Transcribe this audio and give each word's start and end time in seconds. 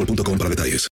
boostmobile.com 0.00 0.38
para 0.38 0.50
detalles. 0.50 0.88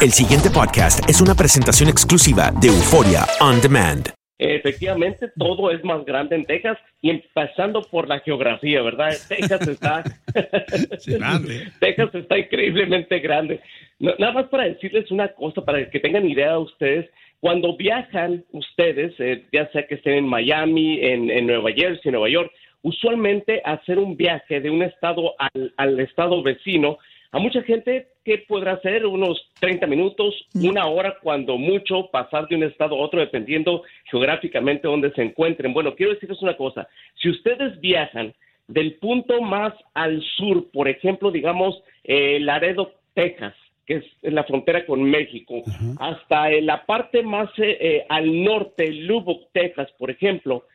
El 0.00 0.10
siguiente 0.10 0.50
podcast 0.50 1.08
es 1.08 1.20
una 1.20 1.34
presentación 1.34 1.88
exclusiva 1.88 2.50
de 2.60 2.68
Euforia 2.68 3.24
On 3.40 3.60
Demand. 3.60 4.08
Efectivamente, 4.36 5.30
todo 5.38 5.70
es 5.70 5.82
más 5.84 6.04
grande 6.04 6.34
en 6.36 6.44
Texas 6.44 6.76
y 7.00 7.10
empezando 7.10 7.82
por 7.82 8.08
la 8.08 8.18
geografía, 8.20 8.82
¿verdad? 8.82 9.12
Texas 9.28 9.68
está, 9.68 10.02
Texas 11.80 12.14
está 12.14 12.38
increíblemente 12.38 13.20
grande. 13.20 13.60
No- 14.00 14.14
nada 14.18 14.32
más 14.32 14.46
para 14.48 14.64
decirles 14.64 15.10
una 15.10 15.28
cosa, 15.28 15.64
para 15.64 15.88
que 15.88 16.00
tengan 16.00 16.28
idea 16.28 16.58
ustedes, 16.58 17.08
cuando 17.38 17.76
viajan 17.76 18.44
ustedes, 18.50 19.14
eh, 19.20 19.44
ya 19.52 19.70
sea 19.70 19.86
que 19.86 19.94
estén 19.94 20.14
en 20.14 20.26
Miami, 20.28 20.98
en, 21.00 21.30
en 21.30 21.46
Nueva 21.46 21.70
Jersey, 21.72 22.10
Nueva 22.10 22.28
York, 22.28 22.50
usualmente 22.82 23.62
hacer 23.64 23.98
un 23.98 24.16
viaje 24.16 24.60
de 24.60 24.68
un 24.68 24.82
estado 24.82 25.34
al, 25.38 25.72
al 25.76 26.00
estado 26.00 26.42
vecino, 26.42 26.98
a 27.34 27.40
mucha 27.40 27.62
gente, 27.62 28.06
¿qué 28.24 28.44
podrá 28.46 28.74
hacer? 28.74 29.04
Unos 29.04 29.50
30 29.58 29.88
minutos, 29.88 30.46
una 30.54 30.86
hora, 30.86 31.16
cuando 31.20 31.58
mucho, 31.58 32.08
pasar 32.12 32.46
de 32.46 32.54
un 32.54 32.62
estado 32.62 32.94
a 32.94 33.00
otro, 33.00 33.18
dependiendo 33.18 33.82
geográficamente 34.04 34.86
dónde 34.86 35.12
se 35.14 35.22
encuentren. 35.22 35.74
Bueno, 35.74 35.96
quiero 35.96 36.14
decirles 36.14 36.40
una 36.42 36.56
cosa. 36.56 36.86
Si 37.20 37.28
ustedes 37.28 37.80
viajan 37.80 38.32
del 38.68 38.94
punto 38.98 39.42
más 39.42 39.72
al 39.94 40.22
sur, 40.36 40.70
por 40.70 40.86
ejemplo, 40.86 41.32
digamos, 41.32 41.82
eh, 42.04 42.38
Laredo, 42.38 42.92
Texas, 43.14 43.54
que 43.84 43.96
es 43.96 44.04
en 44.22 44.36
la 44.36 44.44
frontera 44.44 44.86
con 44.86 45.02
México, 45.02 45.60
hasta 45.98 46.50
la 46.50 46.86
parte 46.86 47.24
más 47.24 47.50
eh, 47.58 47.76
eh, 47.80 48.06
al 48.10 48.44
norte, 48.44 48.92
Lubbock, 48.92 49.48
Texas, 49.50 49.88
por 49.98 50.08
ejemplo, 50.08 50.66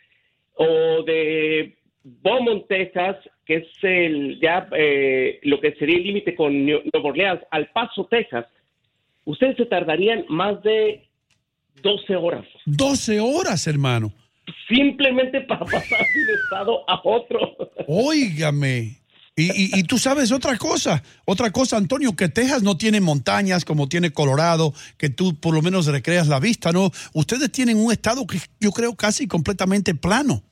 o 0.56 1.04
de 1.04 1.78
Beaumont, 2.04 2.68
Texas, 2.68 3.16
que 3.50 3.56
es 3.56 3.68
el 3.82 4.40
ya 4.40 4.70
eh, 4.78 5.40
lo 5.42 5.60
que 5.60 5.74
sería 5.80 5.98
el 5.98 6.04
límite 6.04 6.36
con 6.36 6.54
Nue- 6.54 6.84
Nueva 6.94 7.10
Orleans, 7.10 7.42
al 7.50 7.72
Paso, 7.72 8.06
Texas, 8.06 8.46
ustedes 9.26 9.58
se 9.58 9.66
tardarían 9.66 10.24
más 10.30 10.62
de 10.62 11.08
12 11.82 12.16
horas 12.16 12.46
12 12.68 13.20
horas, 13.20 13.66
hermano. 13.66 14.14
simplemente 14.68 15.42
para 15.48 15.62
pasar 15.66 15.82
de 15.82 16.22
un 16.22 16.40
estado 16.44 16.84
a 16.88 17.02
otro. 17.04 17.40
Óigame. 17.88 18.98
Y, 19.36 19.44
y- 19.52 19.80
y 19.80 19.84
tú 19.84 19.98
sabes 19.98 20.32
otra 20.34 20.58
cosa, 20.58 21.02
otra 21.26 21.50
cosa, 21.52 21.78
Antonio, 21.78 22.16
que 22.16 22.28
Texas 22.30 22.62
no 22.62 22.76
tiene 22.78 23.00
montañas 23.02 23.64
como 23.66 23.88
tiene 23.88 24.12
Colorado, 24.12 24.74
que 24.98 25.10
tú 25.10 25.40
por 25.40 25.54
lo 25.56 25.62
menos 25.62 25.86
recreas 25.88 26.28
la 26.28 26.40
vista, 26.42 26.72
¿no? 26.72 26.92
Ustedes 27.14 27.50
tienen 27.52 27.78
un 27.78 27.92
estado 27.92 28.28
que 28.28 28.38
yo 28.60 28.72
creo 28.72 28.96
casi 28.96 29.28
completamente 29.28 29.96
plano. 29.96 30.44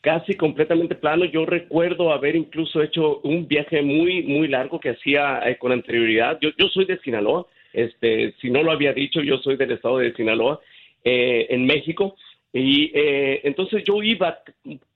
Casi 0.00 0.34
completamente 0.34 0.94
plano. 0.94 1.24
Yo 1.24 1.46
recuerdo 1.46 2.12
haber 2.12 2.36
incluso 2.36 2.82
hecho 2.82 3.20
un 3.24 3.48
viaje 3.48 3.82
muy, 3.82 4.22
muy 4.22 4.48
largo 4.48 4.80
que 4.80 4.90
hacía 4.90 5.40
eh, 5.44 5.56
con 5.58 5.72
anterioridad. 5.72 6.38
Yo, 6.40 6.50
yo 6.56 6.68
soy 6.68 6.84
de 6.84 6.98
Sinaloa, 6.98 7.46
este, 7.72 8.34
si 8.40 8.50
no 8.50 8.62
lo 8.62 8.72
había 8.72 8.92
dicho, 8.92 9.20
yo 9.22 9.38
soy 9.38 9.56
del 9.56 9.72
estado 9.72 9.98
de 9.98 10.14
Sinaloa, 10.14 10.60
eh, 11.04 11.46
en 11.50 11.66
México. 11.66 12.16
Y 12.52 12.90
eh, 12.94 13.40
entonces 13.44 13.84
yo 13.84 14.02
iba, 14.02 14.38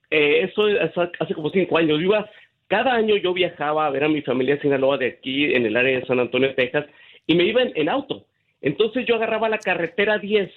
eh, 0.09 0.49
eso 0.49 0.67
es 0.67 0.91
hace, 0.97 1.33
como 1.33 1.49
cinco 1.49 1.77
años, 1.77 1.99
yo 1.99 2.05
iba, 2.05 2.29
cada 2.67 2.93
año 2.93 3.15
yo 3.17 3.33
viajaba 3.33 3.85
a 3.85 3.89
ver 3.89 4.03
a 4.03 4.09
mi 4.09 4.21
familia 4.21 4.55
en 4.55 4.61
Sinaloa 4.61 4.97
de 4.97 5.07
aquí, 5.07 5.53
en 5.53 5.65
el 5.65 5.77
área 5.77 5.99
de 5.99 6.05
San 6.05 6.19
Antonio, 6.19 6.53
Texas, 6.55 6.85
y 7.27 7.35
me 7.35 7.43
iba 7.43 7.61
en, 7.61 7.71
en 7.75 7.89
auto. 7.89 8.25
Entonces 8.61 9.05
yo 9.05 9.15
agarraba 9.15 9.49
la 9.49 9.59
carretera 9.59 10.17
10 10.17 10.51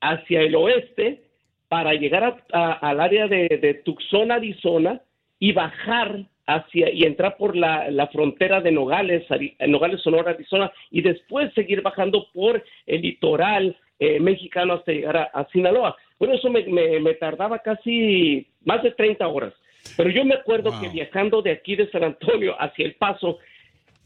hacia 0.00 0.42
el 0.42 0.54
oeste 0.54 1.25
para 1.68 1.94
llegar 1.94 2.24
a- 2.24 2.36
a- 2.52 2.72
al 2.90 3.00
área 3.00 3.26
de, 3.28 3.48
de 3.60 3.74
Tucson, 3.74 4.30
Arizona, 4.30 5.00
y 5.38 5.52
bajar 5.52 6.24
hacia 6.46 6.90
y 6.90 7.02
entrar 7.02 7.36
por 7.36 7.56
la, 7.56 7.90
la 7.90 8.06
frontera 8.06 8.60
de 8.60 8.70
Nogales, 8.72 9.28
Ari- 9.30 9.56
Nogales, 9.66 10.00
Sonora, 10.00 10.30
Arizona, 10.30 10.70
y 10.90 11.02
después 11.02 11.52
seguir 11.54 11.82
bajando 11.82 12.28
por 12.32 12.62
el 12.86 13.02
litoral 13.02 13.76
eh, 13.98 14.20
mexicano 14.20 14.74
hasta 14.74 14.92
llegar 14.92 15.16
a, 15.16 15.22
a 15.24 15.46
Sinaloa. 15.48 15.96
Bueno, 16.18 16.34
eso 16.34 16.48
me, 16.50 16.62
me- 16.64 17.00
me 17.00 17.14
tardaba 17.14 17.58
casi 17.58 18.46
más 18.64 18.82
de 18.82 18.92
30 18.92 19.26
horas. 19.26 19.52
Pero 19.96 20.10
yo 20.10 20.24
me 20.24 20.34
acuerdo 20.34 20.70
que 20.80 20.88
viajando 20.88 21.42
de 21.42 21.50
aquí 21.52 21.76
de 21.76 21.90
San 21.90 22.02
Antonio 22.04 22.54
hacia 22.60 22.84
El 22.86 22.94
Paso, 22.94 23.38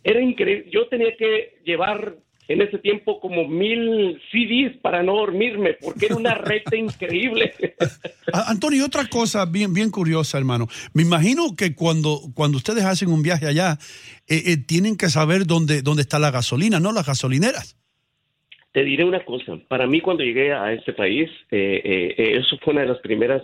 era 0.02 0.20
increíble. 0.20 0.70
Yo 0.70 0.86
tenía 0.88 1.16
que 1.16 1.58
llevar 1.64 2.14
en 2.50 2.60
ese 2.62 2.78
tiempo 2.78 3.20
como 3.20 3.46
mil 3.46 4.20
CDs 4.32 4.76
para 4.78 5.04
no 5.04 5.14
dormirme, 5.14 5.74
porque 5.74 6.06
era 6.06 6.16
una 6.16 6.34
recta 6.34 6.76
increíble. 6.76 7.54
Antonio, 8.32 8.86
otra 8.86 9.06
cosa 9.06 9.46
bien, 9.46 9.72
bien 9.72 9.92
curiosa, 9.92 10.36
hermano. 10.36 10.66
Me 10.92 11.02
imagino 11.02 11.54
que 11.56 11.76
cuando, 11.76 12.18
cuando 12.34 12.58
ustedes 12.58 12.84
hacen 12.84 13.12
un 13.12 13.22
viaje 13.22 13.46
allá, 13.46 13.78
eh, 14.26 14.42
eh, 14.46 14.56
tienen 14.56 14.96
que 14.96 15.10
saber 15.10 15.46
dónde, 15.46 15.82
dónde 15.82 16.02
está 16.02 16.18
la 16.18 16.32
gasolina, 16.32 16.80
¿no? 16.80 16.90
Las 16.90 17.06
gasolineras. 17.06 17.78
Te 18.72 18.82
diré 18.82 19.04
una 19.04 19.24
cosa, 19.24 19.56
para 19.68 19.86
mí 19.86 20.00
cuando 20.00 20.24
llegué 20.24 20.52
a 20.52 20.72
este 20.72 20.92
país, 20.92 21.30
eh, 21.52 22.14
eso 22.16 22.58
fue 22.64 22.72
una 22.72 22.82
de 22.82 22.88
las 22.88 22.98
primeras 22.98 23.42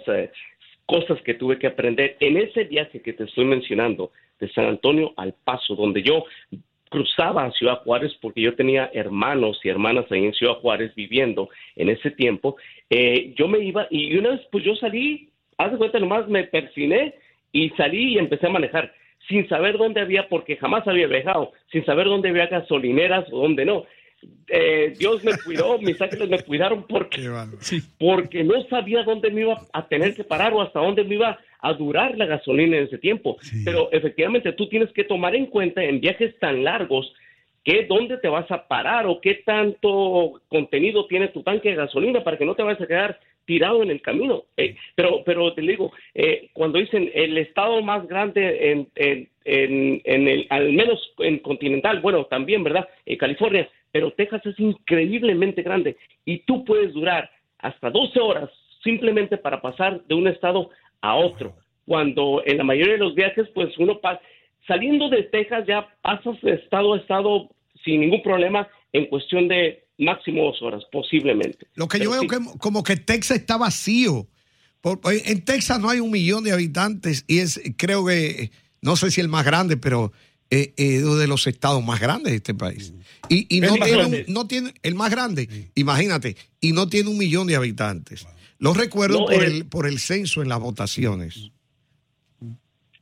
cosas 0.84 1.22
que 1.24 1.34
tuve 1.34 1.60
que 1.60 1.68
aprender. 1.68 2.16
En 2.18 2.38
ese 2.38 2.64
viaje 2.64 3.00
que 3.02 3.12
te 3.12 3.22
estoy 3.22 3.44
mencionando, 3.44 4.10
de 4.40 4.52
San 4.52 4.66
Antonio 4.66 5.14
al 5.16 5.34
Paso, 5.44 5.74
donde 5.74 6.02
yo 6.02 6.24
cruzaba 6.90 7.44
a 7.44 7.52
Ciudad 7.52 7.82
Juárez 7.82 8.12
porque 8.20 8.40
yo 8.40 8.54
tenía 8.54 8.90
hermanos 8.92 9.60
y 9.62 9.68
hermanas 9.68 10.06
ahí 10.10 10.24
en 10.24 10.34
Ciudad 10.34 10.54
Juárez 10.54 10.94
viviendo 10.94 11.48
en 11.74 11.88
ese 11.88 12.10
tiempo, 12.10 12.56
eh, 12.90 13.34
yo 13.36 13.48
me 13.48 13.58
iba 13.58 13.86
y 13.90 14.16
una 14.16 14.30
vez 14.30 14.40
pues 14.50 14.64
yo 14.64 14.74
salí, 14.76 15.28
haz 15.58 15.72
de 15.72 15.78
cuenta 15.78 15.98
nomás 15.98 16.28
me 16.28 16.44
persiné 16.44 17.14
y 17.52 17.70
salí 17.70 18.14
y 18.14 18.18
empecé 18.18 18.46
a 18.46 18.50
manejar. 18.50 18.92
sin 19.28 19.48
saber 19.48 19.76
dónde 19.76 20.00
había, 20.00 20.28
porque 20.28 20.56
jamás 20.56 20.86
había 20.86 21.08
viajado, 21.08 21.50
sin 21.72 21.84
saber 21.84 22.06
dónde 22.06 22.28
había 22.28 22.46
gasolineras 22.46 23.24
o 23.32 23.38
dónde 23.38 23.64
no. 23.64 23.84
Eh, 24.48 24.94
Dios 24.96 25.24
me 25.24 25.32
cuidó, 25.44 25.78
mis 25.80 26.00
ángeles 26.00 26.28
me 26.28 26.38
cuidaron 26.40 26.84
porque, 26.86 27.28
porque 27.98 28.44
no 28.44 28.62
sabía 28.68 29.02
dónde 29.02 29.30
me 29.30 29.40
iba 29.40 29.60
a 29.72 29.88
tener 29.88 30.14
que 30.14 30.22
parar 30.22 30.52
o 30.52 30.62
hasta 30.62 30.78
dónde 30.78 31.02
me 31.02 31.16
iba 31.16 31.38
a 31.68 31.74
durar 31.74 32.16
la 32.16 32.26
gasolina 32.26 32.76
en 32.76 32.84
ese 32.84 32.98
tiempo. 32.98 33.36
Pero 33.64 33.90
efectivamente 33.92 34.52
tú 34.52 34.68
tienes 34.68 34.92
que 34.92 35.04
tomar 35.04 35.34
en 35.34 35.46
cuenta 35.46 35.82
en 35.82 36.00
viajes 36.00 36.38
tan 36.38 36.64
largos 36.64 37.12
que 37.64 37.84
dónde 37.86 38.18
te 38.18 38.28
vas 38.28 38.48
a 38.50 38.68
parar 38.68 39.06
o 39.06 39.20
qué 39.20 39.42
tanto 39.44 40.40
contenido 40.48 41.06
tiene 41.06 41.28
tu 41.28 41.42
tanque 41.42 41.70
de 41.70 41.74
gasolina 41.74 42.22
para 42.22 42.38
que 42.38 42.44
no 42.44 42.54
te 42.54 42.62
vayas 42.62 42.80
a 42.80 42.86
quedar 42.86 43.18
tirado 43.44 43.82
en 43.82 43.90
el 43.90 44.02
camino. 44.02 44.44
Eh, 44.56 44.76
pero, 44.94 45.22
pero 45.24 45.52
te 45.54 45.62
digo, 45.62 45.92
eh, 46.14 46.50
cuando 46.52 46.78
dicen 46.78 47.10
el 47.14 47.38
estado 47.38 47.82
más 47.82 48.06
grande 48.06 48.70
en, 48.70 48.88
en, 48.94 49.28
en, 49.44 50.28
el, 50.28 50.46
al 50.50 50.72
menos 50.72 51.12
en 51.18 51.38
continental, 51.38 52.00
bueno, 52.00 52.26
también, 52.26 52.62
¿verdad? 52.62 52.88
Eh, 53.06 53.16
California, 53.16 53.68
pero 53.90 54.12
Texas 54.12 54.44
es 54.44 54.58
increíblemente 54.60 55.62
grande 55.62 55.96
y 56.24 56.38
tú 56.40 56.64
puedes 56.64 56.92
durar 56.92 57.30
hasta 57.58 57.90
12 57.90 58.20
horas 58.20 58.50
simplemente 58.84 59.38
para 59.38 59.60
pasar 59.60 60.02
de 60.04 60.14
un 60.14 60.28
estado 60.28 60.70
a 61.10 61.14
otro. 61.14 61.56
Cuando 61.84 62.42
en 62.44 62.58
la 62.58 62.64
mayoría 62.64 62.94
de 62.94 62.98
los 62.98 63.14
viajes, 63.14 63.46
pues 63.54 63.76
uno 63.78 64.00
pasa, 64.00 64.20
saliendo 64.66 65.08
de 65.08 65.24
Texas 65.24 65.64
ya 65.66 65.86
pasas 66.02 66.40
de 66.42 66.54
estado 66.54 66.94
a 66.94 66.98
estado 66.98 67.48
sin 67.84 68.00
ningún 68.00 68.22
problema 68.22 68.68
en 68.92 69.06
cuestión 69.06 69.48
de 69.48 69.84
máximo 69.98 70.44
dos 70.44 70.60
horas, 70.62 70.82
posiblemente. 70.90 71.66
Lo 71.74 71.88
que 71.88 71.98
yo 71.98 72.10
veo 72.10 72.22
que 72.22 72.38
como 72.58 72.82
que 72.82 72.96
Texas 72.96 73.38
está 73.38 73.56
vacío. 73.56 74.26
en 75.24 75.44
Texas 75.44 75.80
no 75.80 75.90
hay 75.90 76.00
un 76.00 76.10
millón 76.10 76.44
de 76.44 76.52
habitantes 76.52 77.24
y 77.26 77.38
es, 77.38 77.60
creo 77.76 78.04
que, 78.04 78.50
no 78.82 78.96
sé 78.96 79.10
si 79.10 79.20
el 79.20 79.28
más 79.28 79.44
grande, 79.44 79.76
pero 79.76 80.12
eh, 80.50 80.74
eh, 80.76 81.00
de 81.00 81.26
los 81.26 81.46
estados 81.46 81.82
más 81.84 82.00
grandes 82.00 82.32
de 82.32 82.36
este 82.36 82.54
país. 82.54 82.92
Y, 83.28 83.60
no, 83.60 83.74
tiene 83.74 84.24
no, 84.28 84.46
tiene 84.46 84.72
el 84.84 84.94
más 84.94 85.10
grande, 85.10 85.70
imagínate, 85.74 86.36
y 86.60 86.70
no 86.70 86.88
tiene 86.88 87.10
un 87.10 87.18
millón 87.18 87.48
de 87.48 87.56
habitantes. 87.56 88.26
Lo 88.58 88.74
recuerdo 88.74 89.26
por, 89.26 89.42
el, 89.42 89.68
por 89.68 89.86
el 89.86 89.98
censo 89.98 90.42
en 90.42 90.48
las 90.48 90.60
votaciones. 90.60 91.50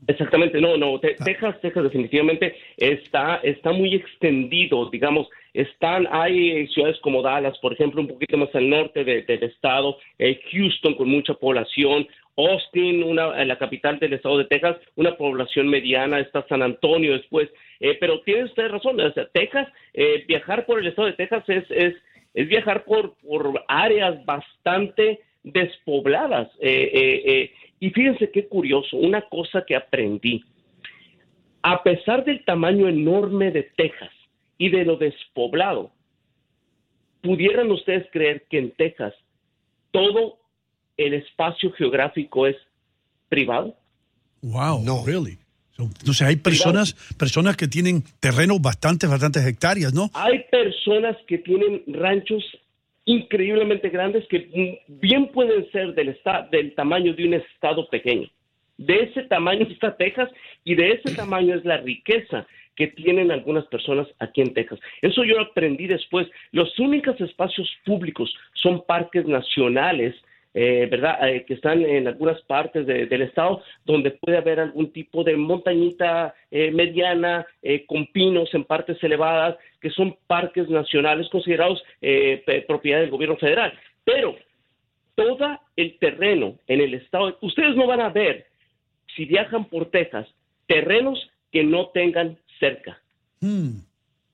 Exactamente, 0.06 0.60
no, 0.60 0.76
no, 0.76 1.00
Texas, 1.00 1.58
Texas 1.62 1.84
definitivamente 1.84 2.54
está, 2.76 3.36
está 3.36 3.72
muy 3.72 3.94
extendido, 3.94 4.90
digamos, 4.90 5.28
están, 5.54 6.06
hay 6.10 6.66
ciudades 6.68 6.98
como 7.00 7.22
Dallas, 7.22 7.56
por 7.58 7.72
ejemplo, 7.72 8.02
un 8.02 8.08
poquito 8.08 8.36
más 8.36 8.54
al 8.54 8.68
norte 8.68 9.02
del 9.04 9.42
estado, 9.42 9.96
eh, 10.18 10.40
Houston 10.52 10.94
con 10.94 11.08
mucha 11.08 11.32
población, 11.34 12.06
Austin, 12.36 13.02
una, 13.02 13.44
la 13.44 13.56
capital 13.56 13.98
del 13.98 14.14
estado 14.14 14.38
de 14.38 14.44
Texas, 14.46 14.76
una 14.96 15.16
población 15.16 15.68
mediana, 15.68 16.20
está 16.20 16.46
San 16.48 16.62
Antonio 16.62 17.12
después, 17.12 17.48
eh, 17.80 17.96
pero 17.98 18.20
tiene 18.22 18.44
usted 18.44 18.68
razón, 18.68 19.00
o 19.00 19.12
sea, 19.12 19.26
Texas, 19.32 19.68
eh, 19.94 20.24
viajar 20.28 20.66
por 20.66 20.80
el 20.80 20.88
estado 20.88 21.06
de 21.06 21.14
Texas 21.14 21.44
es, 21.48 21.64
es, 21.70 21.94
es 22.34 22.48
viajar 22.48 22.84
por, 22.84 23.14
por 23.18 23.64
áreas 23.68 24.22
bastante 24.26 25.20
despobladas. 25.44 26.48
y 26.60 27.90
fíjense 27.90 28.30
qué 28.32 28.48
curioso, 28.48 28.96
una 28.96 29.22
cosa 29.22 29.64
que 29.64 29.76
aprendí, 29.76 30.44
a 31.62 31.82
pesar 31.82 32.24
del 32.24 32.44
tamaño 32.44 32.88
enorme 32.88 33.50
de 33.52 33.62
Texas, 33.62 34.10
y 34.58 34.70
de 34.70 34.84
lo 34.84 34.96
despoblado. 34.96 35.92
¿Pudieran 37.22 37.70
ustedes 37.70 38.06
creer 38.12 38.46
que 38.48 38.58
en 38.58 38.70
Texas 38.72 39.14
todo 39.90 40.38
el 40.96 41.14
espacio 41.14 41.72
geográfico 41.72 42.46
es 42.46 42.56
privado? 43.28 43.76
Wow, 44.42 44.82
no. 44.82 45.04
really. 45.04 45.38
Entonces 45.76 46.22
hay 46.22 46.36
personas, 46.36 46.94
personas 47.18 47.56
que 47.56 47.66
tienen 47.66 48.04
terrenos 48.20 48.60
bastante, 48.62 49.08
bastantes 49.08 49.44
hectáreas, 49.44 49.92
¿no? 49.92 50.08
Hay 50.14 50.44
personas 50.50 51.16
que 51.26 51.38
tienen 51.38 51.82
ranchos 51.88 52.44
increíblemente 53.06 53.88
grandes 53.90 54.26
que 54.28 54.80
bien 54.88 55.28
pueden 55.28 55.70
ser 55.70 55.94
del, 55.94 56.18
del 56.50 56.74
tamaño 56.74 57.14
de 57.14 57.26
un 57.26 57.34
estado 57.34 57.88
pequeño. 57.88 58.28
De 58.76 59.04
ese 59.04 59.22
tamaño 59.24 59.66
está 59.70 59.96
Texas 59.96 60.30
y 60.64 60.74
de 60.74 60.92
ese 60.92 61.14
tamaño 61.14 61.54
es 61.54 61.64
la 61.64 61.76
riqueza 61.78 62.46
que 62.76 62.88
tienen 62.88 63.30
algunas 63.30 63.64
personas 63.66 64.08
aquí 64.18 64.40
en 64.40 64.52
Texas. 64.52 64.80
Eso 65.00 65.24
yo 65.24 65.40
aprendí 65.40 65.86
después. 65.86 66.28
Los 66.50 66.76
únicos 66.78 67.20
espacios 67.20 67.70
públicos 67.84 68.34
son 68.54 68.84
parques 68.84 69.26
nacionales, 69.26 70.14
eh, 70.56 70.86
¿verdad? 70.88 71.28
Eh, 71.28 71.44
que 71.44 71.54
están 71.54 71.82
en 71.82 72.06
algunas 72.06 72.40
partes 72.42 72.86
del 72.86 73.22
estado 73.22 73.60
donde 73.84 74.12
puede 74.12 74.38
haber 74.38 74.60
algún 74.60 74.92
tipo 74.92 75.24
de 75.24 75.36
montañita 75.36 76.32
eh, 76.48 76.70
mediana 76.70 77.44
con 77.88 78.06
pinos 78.06 78.54
en 78.54 78.62
partes 78.62 79.02
elevadas, 79.02 79.56
que 79.80 79.90
son 79.90 80.16
parques 80.28 80.68
nacionales 80.68 81.28
considerados 81.28 81.82
propiedad 82.68 83.00
del 83.00 83.10
gobierno 83.10 83.36
federal. 83.36 83.72
Pero 84.04 84.36
todo 85.16 85.58
el 85.74 85.98
terreno 85.98 86.54
en 86.68 86.80
el 86.80 86.94
estado, 86.94 87.36
ustedes 87.40 87.74
no 87.74 87.88
van 87.88 88.00
a 88.00 88.10
ver, 88.10 88.46
si 89.16 89.24
viajan 89.24 89.64
por 89.64 89.90
Texas, 89.90 90.28
terrenos 90.68 91.30
que 91.50 91.64
no 91.64 91.88
tengan 91.88 92.38
cerca. 92.60 93.00
Hmm. 93.40 93.80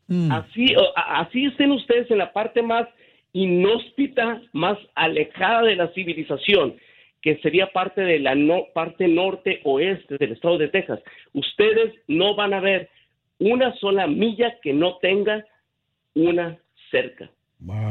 Hmm. 0.06 0.32
Así, 0.32 0.66
así 0.96 1.46
estén 1.46 1.70
ustedes 1.70 2.10
en 2.10 2.18
la 2.18 2.32
parte 2.32 2.60
más 2.60 2.86
inhóspita, 3.32 4.42
más 4.52 4.78
alejada 4.94 5.62
de 5.62 5.76
la 5.76 5.88
civilización, 5.88 6.76
que 7.22 7.36
sería 7.38 7.66
parte 7.68 8.00
de 8.00 8.18
la 8.18 8.34
no, 8.34 8.66
parte 8.72 9.06
norte 9.06 9.60
oeste 9.64 10.16
del 10.18 10.32
estado 10.32 10.58
de 10.58 10.68
Texas. 10.68 11.00
Ustedes 11.32 11.94
no 12.08 12.34
van 12.34 12.54
a 12.54 12.60
ver 12.60 12.88
una 13.38 13.74
sola 13.76 14.06
milla 14.06 14.58
que 14.62 14.72
no 14.72 14.96
tenga 14.98 15.44
una 16.14 16.58
cerca. 16.90 17.30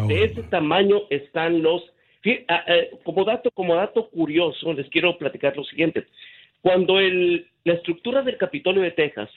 De 0.08 0.24
ese 0.24 0.44
tamaño 0.44 1.02
están 1.10 1.62
los 1.62 1.84
como 3.04 3.24
dato 3.24 3.50
como 3.52 3.76
dato 3.76 4.10
curioso 4.10 4.74
les 4.74 4.90
quiero 4.90 5.18
platicar 5.18 5.56
lo 5.56 5.64
siguiente. 5.64 6.06
Cuando 6.62 7.00
el, 7.00 7.48
la 7.64 7.74
estructura 7.74 8.22
del 8.24 8.38
Capitolio 8.38 8.82
de 8.82 8.92
Texas 8.92 9.30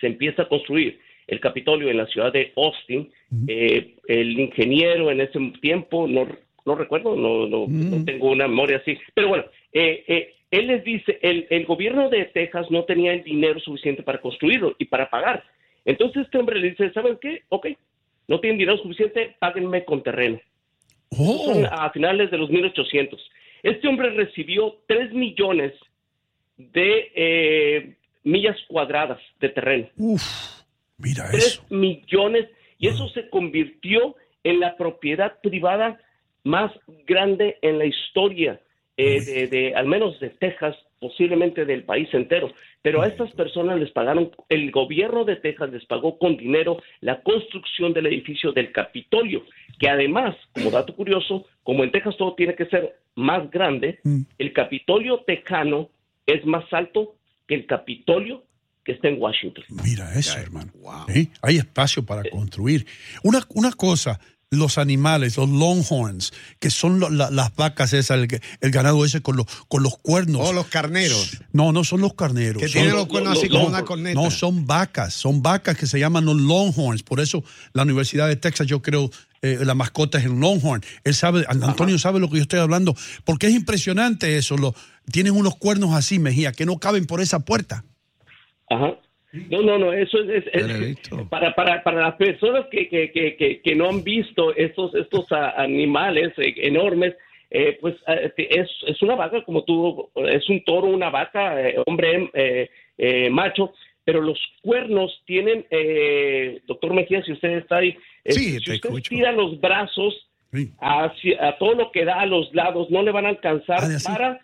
se 0.00 0.06
empieza 0.06 0.42
a 0.42 0.48
construir 0.48 1.00
el 1.26 1.40
Capitolio 1.40 1.90
en 1.90 1.96
la 1.96 2.06
ciudad 2.06 2.32
de 2.32 2.52
Austin. 2.56 3.10
Eh, 3.46 3.96
el 4.08 4.38
ingeniero 4.38 5.10
en 5.10 5.20
ese 5.20 5.38
tiempo, 5.60 6.06
no, 6.06 6.28
no 6.64 6.74
recuerdo, 6.74 7.16
no, 7.16 7.46
no, 7.46 8.04
tengo 8.04 8.30
una 8.30 8.48
memoria 8.48 8.78
así, 8.78 8.98
pero 9.14 9.28
bueno, 9.28 9.44
eh, 9.72 10.04
eh, 10.06 10.34
él 10.50 10.66
les 10.66 10.84
dice, 10.84 11.18
el, 11.22 11.46
el, 11.48 11.64
gobierno 11.64 12.10
de 12.10 12.26
Texas 12.26 12.70
no 12.70 12.84
tenía 12.84 13.14
el 13.14 13.24
dinero 13.24 13.58
suficiente 13.60 14.02
para 14.02 14.20
construirlo 14.20 14.74
y 14.78 14.84
para 14.84 15.08
pagar. 15.08 15.44
Entonces 15.84 16.24
este 16.24 16.38
hombre 16.38 16.60
le 16.60 16.70
dice, 16.70 16.92
¿saben 16.92 17.18
qué? 17.20 17.42
Ok, 17.48 17.68
no 18.28 18.38
tienen 18.40 18.58
dinero 18.58 18.78
suficiente, 18.78 19.34
páguenme 19.38 19.84
con 19.84 20.02
terreno. 20.02 20.40
Oh. 21.14 21.62
a 21.70 21.90
finales 21.90 22.30
de 22.30 22.38
los 22.38 22.48
1800. 22.48 23.20
Este 23.62 23.86
hombre 23.86 24.10
recibió 24.10 24.76
3 24.86 25.12
millones 25.12 25.74
de 26.56 27.94
millas 28.24 28.56
cuadradas 28.68 29.20
de 29.38 29.48
terreno. 29.50 29.88
Uf, 29.96 30.22
mira 31.02 31.28
Tres 31.30 31.62
millones, 31.70 32.48
y 32.78 32.88
eso 32.88 33.08
se 33.08 33.28
convirtió 33.28 34.16
en 34.44 34.60
la 34.60 34.76
propiedad 34.76 35.40
privada 35.42 36.00
más 36.44 36.72
grande 37.06 37.58
en 37.62 37.78
la 37.78 37.86
historia 37.86 38.60
eh, 38.96 39.48
de, 39.48 39.74
al 39.74 39.86
menos 39.86 40.18
de 40.20 40.30
Texas, 40.30 40.76
posiblemente 41.00 41.64
del 41.64 41.84
país 41.84 42.08
entero. 42.12 42.52
Pero 42.82 43.02
a 43.02 43.06
estas 43.06 43.32
personas 43.32 43.78
les 43.78 43.90
pagaron, 43.90 44.30
el 44.48 44.70
gobierno 44.70 45.24
de 45.24 45.36
Texas 45.36 45.72
les 45.72 45.84
pagó 45.86 46.18
con 46.18 46.36
dinero 46.36 46.82
la 47.00 47.22
construcción 47.22 47.92
del 47.92 48.06
edificio 48.06 48.52
del 48.52 48.72
Capitolio, 48.72 49.44
que 49.78 49.88
además, 49.88 50.36
como 50.52 50.70
dato 50.70 50.94
curioso, 50.94 51.46
como 51.62 51.84
en 51.84 51.92
Texas 51.92 52.16
todo 52.16 52.34
tiene 52.34 52.54
que 52.54 52.66
ser 52.66 52.96
más 53.14 53.50
grande, 53.50 53.98
mm. 54.04 54.22
el 54.38 54.52
Capitolio 54.52 55.18
tejano 55.26 55.90
es 56.26 56.44
más 56.44 56.64
alto 56.72 57.14
el 57.54 57.66
Capitolio 57.66 58.42
que 58.84 58.92
está 58.92 59.08
en 59.08 59.20
Washington. 59.20 59.64
Mira 59.84 60.12
eso, 60.14 60.36
hermano. 60.38 60.72
¿Eh? 61.08 61.28
Hay 61.40 61.56
espacio 61.58 62.04
para 62.04 62.28
construir. 62.30 62.86
Una, 63.22 63.40
una 63.54 63.72
cosa, 63.72 64.18
los 64.52 64.76
animales, 64.76 65.36
los 65.38 65.48
longhorns, 65.48 66.32
que 66.58 66.70
son 66.70 67.00
las 67.00 67.56
vacas 67.56 67.94
esas, 67.94 68.18
el, 68.60 68.70
ganado 68.70 69.04
ese 69.04 69.22
con, 69.22 69.36
los 69.36 69.46
con 69.68 69.82
los 69.82 69.96
cuernos. 69.98 70.46
O 70.46 70.52
los 70.52 70.66
carneros. 70.66 71.38
No, 71.52 71.72
no 71.72 71.84
son 71.84 72.02
los 72.02 72.14
carneros. 72.14 72.62
Que 72.62 72.68
tienen 72.68 72.94
los 72.94 73.06
cuernos 73.06 73.38
así 73.38 73.48
como 73.48 73.66
una 73.66 73.84
corneta. 73.84 74.20
No, 74.20 74.30
son 74.30 74.66
vacas, 74.66 75.14
son 75.14 75.42
vacas 75.42 75.76
que 75.76 75.86
se 75.86 75.98
llaman 75.98 76.26
los 76.26 76.36
longhorns. 76.36 77.02
Por 77.02 77.20
eso 77.20 77.42
la 77.72 77.82
Universidad 77.82 78.28
de 78.28 78.36
Texas, 78.36 78.66
yo 78.66 78.82
creo, 78.82 79.10
eh, 79.40 79.58
la 79.62 79.74
mascota 79.74 80.18
es 80.18 80.26
el 80.26 80.38
longhorn. 80.38 80.82
Él 81.04 81.14
sabe, 81.14 81.46
Antonio 81.48 81.98
sabe 81.98 82.20
lo 82.20 82.28
que 82.28 82.36
yo 82.36 82.42
estoy 82.42 82.58
hablando, 82.58 82.94
porque 83.24 83.46
es 83.46 83.54
impresionante 83.54 84.36
eso. 84.36 84.58
Lo, 84.58 84.74
tienen 85.10 85.32
unos 85.32 85.56
cuernos 85.56 85.94
así, 85.94 86.18
Mejía, 86.18 86.52
que 86.52 86.66
no 86.66 86.78
caben 86.78 87.06
por 87.06 87.22
esa 87.22 87.40
puerta. 87.40 87.84
Ajá. 88.72 88.96
No, 89.50 89.62
no, 89.62 89.78
no, 89.78 89.92
eso 89.94 90.18
es, 90.24 90.44
para, 91.30 91.54
para, 91.54 91.82
para 91.82 92.02
las 92.02 92.16
personas 92.16 92.66
que, 92.70 92.86
que, 92.88 93.10
que, 93.10 93.62
que, 93.62 93.74
no 93.74 93.88
han 93.88 94.04
visto 94.04 94.54
estos, 94.54 94.94
estos 94.94 95.24
animales 95.56 96.34
eh, 96.36 96.52
enormes, 96.58 97.14
eh, 97.50 97.78
pues 97.80 97.94
es, 98.36 98.68
es, 98.86 99.00
una 99.00 99.14
vaca 99.14 99.42
como 99.44 99.64
tú, 99.64 100.10
es 100.28 100.46
un 100.50 100.62
toro, 100.64 100.88
una 100.88 101.08
vaca, 101.08 101.56
hombre, 101.86 102.30
eh, 102.34 103.30
macho, 103.30 103.72
pero 104.04 104.20
los 104.20 104.38
cuernos 104.62 105.22
tienen, 105.26 105.64
eh, 105.70 106.60
doctor 106.66 106.92
Mejía, 106.92 107.22
si 107.22 107.32
usted 107.32 107.58
está 107.58 107.76
ahí, 107.78 107.96
eh, 108.24 108.32
Sí, 108.32 108.40
si 108.44 108.50
te 108.52 108.58
usted 108.58 108.88
escucho. 108.88 109.08
tira 109.10 109.32
los 109.32 109.60
brazos 109.60 110.28
hacia, 110.80 111.48
a 111.48 111.56
todo 111.58 111.74
lo 111.74 111.92
que 111.92 112.04
da 112.04 112.20
a 112.20 112.26
los 112.26 112.52
lados, 112.52 112.90
no 112.90 113.02
le 113.02 113.12
van 113.12 113.26
a 113.26 113.30
alcanzar 113.30 113.78
Ah, 113.80 113.98
para, 114.04 114.40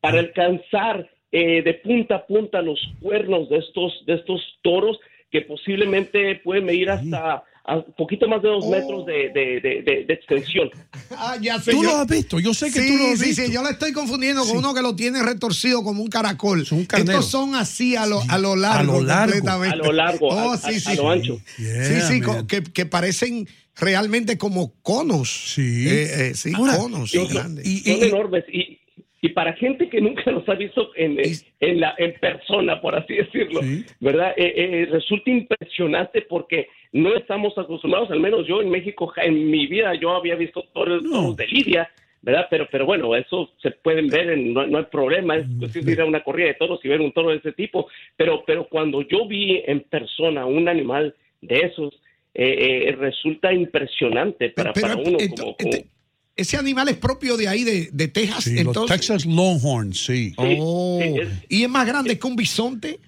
para 0.00 0.18
alcanzar 0.20 1.08
eh, 1.36 1.62
de 1.62 1.74
punta 1.74 2.14
a 2.16 2.26
punta 2.26 2.62
los 2.62 2.78
cuernos 3.02 3.48
de 3.50 3.58
estos, 3.58 3.92
de 4.06 4.14
estos 4.14 4.40
toros 4.62 4.98
que 5.32 5.40
posiblemente 5.42 6.36
pueden 6.44 6.64
medir 6.64 6.88
hasta 6.90 7.42
a 7.66 7.76
un 7.78 7.92
poquito 7.96 8.28
más 8.28 8.42
de 8.42 8.48
dos 8.50 8.66
metros 8.68 9.06
de, 9.06 9.30
de- 9.30 9.58
de- 9.60 9.82
de- 9.82 10.04
de 10.06 10.14
extensión. 10.14 10.70
Ah, 11.16 11.36
ya 11.40 11.58
sé. 11.58 11.70
Tú 11.72 11.82
yo- 11.82 11.90
lo 11.90 11.96
has 11.96 12.06
visto, 12.06 12.38
yo 12.38 12.52
sé 12.54 12.66
que 12.66 12.80
sí, 12.82 12.88
tú 12.88 13.02
lo 13.02 13.08
has 13.10 13.18
sí, 13.18 13.26
visto. 13.28 13.42
sí, 13.46 13.52
yo 13.52 13.62
la 13.62 13.70
estoy 13.70 13.92
confundiendo 13.92 14.42
con 14.42 14.50
Sí. 14.50 14.56
uno 14.58 14.74
que 14.74 14.82
lo 14.82 14.94
tiene 14.94 15.22
retorcido 15.22 15.82
como 15.82 16.02
un 16.02 16.08
caracol. 16.08 16.64
carnero. 16.86 17.18
Estos 17.18 17.30
son 17.30 17.54
así 17.54 17.96
a 17.96 18.04
lo, 18.06 18.20
a 18.28 18.38
lo 18.38 18.54
largo. 18.56 18.96
A 18.98 19.00
lo 19.00 19.02
largo. 19.04 19.32
completamente. 19.32 19.74
A 19.74 19.76
lo 19.86 19.92
largo, 19.92 20.28
Oh, 20.28 20.52
a- 20.52 20.56
sí, 20.58 20.74
a- 20.76 20.80
sí. 20.80 20.90
a 20.92 20.94
lo 20.96 21.10
ancho. 21.10 21.38
sí, 21.56 22.00
sí, 22.08 22.20
co- 22.20 22.46
que, 22.46 22.62
que 22.62 22.84
parecen 22.86 23.48
realmente 23.76 24.36
como 24.38 24.72
conos. 24.82 25.52
Sí. 25.54 25.88
Eh, 25.88 26.28
eh, 26.28 26.34
sí, 26.34 26.52
Ahora, 26.54 26.76
conos. 26.76 27.10
Sí, 27.10 27.26
grandes. 27.28 27.66
y- 27.66 27.80
son 27.80 28.02
enormes 28.04 28.44
y, 28.52 28.78
y 29.24 29.30
para 29.30 29.54
gente 29.54 29.88
que 29.88 30.02
nunca 30.02 30.30
los 30.30 30.46
ha 30.50 30.54
visto 30.54 30.90
en, 30.96 31.18
en, 31.60 31.80
la, 31.80 31.94
en 31.96 32.12
persona, 32.20 32.78
por 32.82 32.94
así 32.94 33.14
decirlo, 33.14 33.60
¿verdad? 34.00 34.34
Eh, 34.36 34.52
eh, 34.54 34.88
resulta 34.90 35.30
impresionante 35.30 36.20
porque 36.22 36.68
no 36.92 37.14
estamos 37.16 37.56
acostumbrados, 37.56 38.10
al 38.10 38.20
menos 38.20 38.46
yo 38.46 38.60
en 38.60 38.68
México, 38.68 39.10
en 39.16 39.50
mi 39.50 39.66
vida 39.66 39.94
yo 39.94 40.10
había 40.14 40.34
visto 40.36 40.62
toros, 40.74 41.02
toros 41.02 41.36
de 41.36 41.46
Lidia, 41.46 41.88
¿verdad? 42.20 42.48
Pero, 42.50 42.68
pero 42.70 42.84
bueno, 42.84 43.16
eso 43.16 43.50
se 43.62 43.70
pueden 43.70 44.08
ver, 44.08 44.28
en- 44.28 44.52
no, 44.52 44.66
no 44.66 44.76
hay 44.78 44.84
problema, 44.84 45.36
es 45.36 45.46
cuestión 45.58 45.86
de 45.86 45.92
ir 45.92 46.00
a 46.02 46.04
una 46.04 46.22
corrida 46.22 46.48
de 46.48 46.54
toros 46.54 46.80
y 46.84 46.88
ver 46.88 47.00
un 47.00 47.12
toro 47.12 47.30
de 47.30 47.36
ese 47.36 47.52
tipo, 47.52 47.88
pero, 48.16 48.44
pero 48.46 48.68
cuando 48.68 49.00
yo 49.02 49.26
vi 49.26 49.62
en 49.66 49.80
persona 49.80 50.44
un 50.44 50.68
animal 50.68 51.14
de 51.40 51.56
esos, 51.60 51.94
eh, 52.34 52.88
eh, 52.88 52.92
resulta 52.98 53.52
impresionante 53.54 54.50
para, 54.50 54.72
Pero, 54.74 54.86
para 54.86 54.96
uno 55.00 55.18
ento- 55.18 55.56
como- 55.56 55.93
ese 56.36 56.56
animal 56.56 56.88
es 56.88 56.96
propio 56.96 57.36
de 57.36 57.48
ahí, 57.48 57.64
de, 57.64 57.88
de 57.92 58.08
Texas. 58.08 58.44
Sí, 58.44 58.62
los. 58.64 58.86
Texas 58.86 59.24
Longhorns, 59.26 59.98
sí. 60.04 60.32
Oh. 60.36 61.00
Sí, 61.02 61.14
es- 61.20 61.44
¿Y 61.48 61.62
es 61.64 61.68
más 61.68 61.86
grande 61.86 62.18
que 62.18 62.26
un 62.26 62.36
bisonte? 62.36 62.98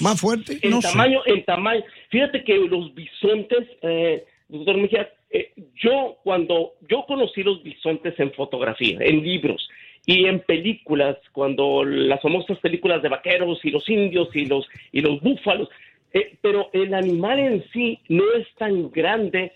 ¿Más 0.00 0.20
fuerte? 0.20 0.58
En 0.62 0.80
tamaño, 0.80 1.20
en 1.26 1.44
tamaño. 1.44 1.82
Fíjate 2.10 2.44
que 2.44 2.56
los 2.56 2.94
bisontes, 2.94 3.66
eh, 3.82 4.24
doctor 4.48 4.76
Mejía, 4.76 5.08
eh, 5.30 5.52
yo 5.82 6.18
cuando 6.22 6.72
yo 6.90 7.04
conocí 7.06 7.42
los 7.42 7.62
bisontes 7.62 8.14
en 8.18 8.32
fotografía, 8.32 8.98
en 9.00 9.22
libros 9.22 9.66
y 10.04 10.26
en 10.26 10.40
películas, 10.40 11.16
cuando 11.32 11.84
las 11.84 12.20
famosas 12.20 12.58
películas 12.58 13.02
de 13.02 13.08
vaqueros 13.08 13.58
y 13.64 13.70
los 13.70 13.88
indios 13.88 14.28
y 14.34 14.44
los 14.44 14.66
y 14.92 15.00
los 15.00 15.20
búfalos, 15.22 15.68
eh, 16.12 16.36
pero 16.42 16.68
el 16.74 16.92
animal 16.92 17.38
en 17.38 17.64
sí 17.72 17.98
no 18.08 18.24
es 18.38 18.46
tan 18.58 18.90
grande 18.90 19.52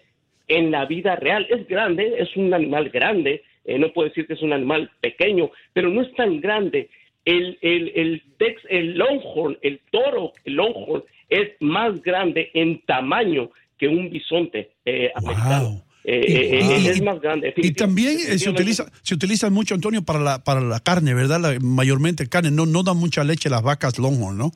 en 0.50 0.71
la 0.71 0.85
vida 0.87 1.16
real. 1.16 1.47
Es 1.50 1.66
grande, 1.69 2.14
es 2.19 2.37
un 2.37 2.52
animal 2.52 2.90
grande, 2.90 3.42
eh, 3.64 3.78
no 3.78 3.92
puedo 3.92 4.09
decir 4.09 4.26
que 4.26 4.35
es 4.35 4.42
un 4.42 4.52
animal 4.52 4.90
pequeño, 5.00 5.50
pero 5.73 5.88
no 5.88 6.02
es 6.02 6.12
tan 6.14 6.40
grande. 6.40 6.88
El, 7.25 7.59
el, 7.62 7.92
el, 7.95 8.23
Tex- 8.38 8.66
el 8.69 8.97
Longhorn, 8.99 9.59
el 9.62 9.80
toro, 9.90 10.33
el 10.45 10.54
Longhorn, 10.54 11.04
es 11.28 11.50
más 11.61 12.00
grande 12.02 12.50
en 12.54 12.80
tamaño 12.87 13.50
que 13.78 13.88
un 13.88 14.11
bisonte 14.11 14.71
eh, 14.85 15.11
americano. 15.14 15.83
Eh, 16.02 16.25
Y- 16.26 16.33
eh, 16.33 16.90
es 16.90 17.02
más 17.02 17.21
grande. 17.21 17.52
Y 17.59 17.73
también 17.73 18.14
eh, 18.16 18.38
se 18.38 18.49
utiliza, 18.49 18.90
se 19.02 19.14
utiliza 19.14 19.50
mucho, 19.50 19.75
Antonio, 19.75 20.02
para 20.02 20.19
la, 20.19 20.42
para 20.42 20.62
la 20.62 20.80
carne, 20.80 21.12
¿verdad? 21.14 21.40
La- 21.40 21.59
mayormente 21.61 22.26
carne. 22.28 22.50
No, 22.50 22.64
no 22.64 22.83
dan 22.83 22.97
mucha 22.97 23.23
leche 23.23 23.50
las 23.50 23.62
vacas 23.62 23.99
Longhorn, 23.99 24.38
¿no? 24.38 24.50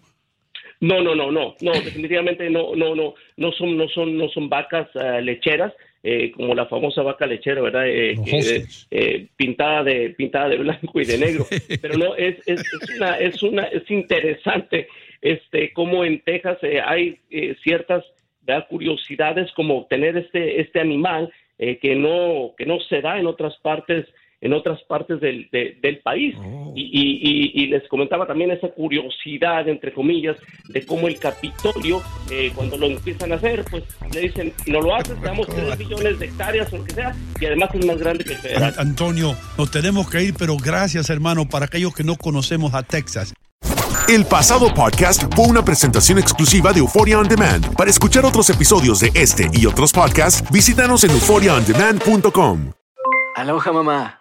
No, 0.80 1.00
no, 1.02 1.14
no, 1.14 1.30
no, 1.30 1.54
no, 1.60 1.72
definitivamente 1.72 2.50
no, 2.50 2.74
no, 2.74 2.94
no, 2.94 3.14
no 3.36 3.52
son, 3.52 3.76
no 3.76 3.88
son, 3.88 4.16
no 4.18 4.28
son 4.28 4.48
vacas 4.48 4.88
eh, 4.94 5.22
lecheras, 5.22 5.72
eh, 6.02 6.32
como 6.32 6.54
la 6.54 6.66
famosa 6.66 7.02
vaca 7.02 7.26
lechera, 7.26 7.62
¿verdad? 7.62 7.88
Eh, 7.88 8.14
eh, 8.90 9.26
pintada 9.36 9.82
de, 9.84 10.10
pintada 10.10 10.50
de 10.50 10.58
blanco 10.58 11.00
y 11.00 11.04
de 11.06 11.18
negro. 11.18 11.46
Pero 11.80 11.96
no, 11.96 12.14
es, 12.16 12.36
es, 12.46 12.60
es 12.60 12.96
una, 12.96 13.18
es 13.18 13.42
una, 13.42 13.62
es 13.64 13.90
interesante, 13.90 14.88
este, 15.24 15.72
como 15.72 16.04
en 16.04 16.20
Texas 16.20 16.58
eh, 16.60 16.82
hay 16.84 17.18
eh, 17.30 17.56
ciertas 17.62 18.04
¿verdad? 18.42 18.66
curiosidades 18.68 19.50
como 19.52 19.86
tener 19.86 20.18
este, 20.18 20.60
este 20.60 20.80
animal 20.80 21.32
eh, 21.58 21.78
que 21.78 21.94
no, 21.94 22.54
que 22.58 22.66
no 22.66 22.78
se 22.80 23.00
da 23.00 23.18
en 23.18 23.26
otras 23.26 23.56
partes 23.62 24.06
en 24.44 24.52
otras 24.52 24.78
partes 24.86 25.20
del, 25.20 25.48
de- 25.50 25.76
del 25.82 25.98
país. 26.00 26.36
Y, 26.76 26.82
y- 26.82 27.18
y- 27.22 27.62
y 27.64 27.66
les 27.66 27.82
comentaba 27.88 28.26
también 28.26 28.50
esa 28.52 28.68
curiosidad, 28.68 29.66
entre 29.68 29.92
comillas, 29.92 30.36
de 30.68 30.84
cómo 30.86 31.08
el 31.08 31.18
Capitolio, 31.18 32.00
eh, 32.30 32.52
cuando 32.54 32.76
lo 32.76 32.86
empiezan 32.86 33.32
a 33.32 33.36
hacer, 33.36 33.64
pues 33.70 33.82
le 34.12 34.20
dicen, 34.20 34.52
no 34.66 34.80
lo 34.80 34.94
haces, 34.94 35.18
te 35.20 35.26
damos 35.26 35.46
3 35.48 35.78
millones 35.78 36.18
de 36.18 36.26
hectáreas 36.26 36.72
o 36.72 36.76
lo 36.76 36.84
que 36.84 36.92
sea, 36.94 37.14
y 37.40 37.46
además 37.46 37.70
es 37.74 37.84
más 37.86 37.98
grande 37.98 38.22
que 38.24 38.34
el 38.34 38.38
federal. 38.38 38.62
An- 38.64 38.74
Antonio, 38.88 39.34
nos 39.58 39.70
tenemos 39.70 40.08
que 40.10 40.22
ir, 40.22 40.34
pero 40.38 40.56
gracias, 40.56 41.10
hermano, 41.10 41.48
para 41.48 41.64
aquellos 41.66 41.94
que 41.94 42.04
no 42.04 42.14
conocemos 42.16 42.74
a 42.74 42.82
Texas. 42.82 43.32
El 44.08 44.26
pasado 44.26 44.72
podcast 44.74 45.22
fue 45.34 45.46
una 45.46 45.64
presentación 45.64 46.18
exclusiva 46.18 46.72
de 46.74 46.80
Euphoria 46.80 47.18
On 47.18 47.26
Demand. 47.26 47.74
Para 47.74 47.88
escuchar 47.90 48.26
otros 48.26 48.50
episodios 48.50 49.00
de 49.00 49.10
este 49.14 49.48
y 49.54 49.64
otros 49.64 49.92
podcasts, 49.92 50.44
visítanos 50.52 51.04
en 51.04 51.10
euphoriaondemand.com. 51.12 52.72
Aloha 53.36 53.72
mamá. 53.72 54.20